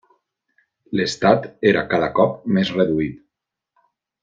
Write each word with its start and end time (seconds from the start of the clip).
L'estat 0.99 1.45
era 1.73 1.85
cap 1.93 2.07
cop 2.21 2.41
més 2.59 2.73
reduït. 2.79 3.21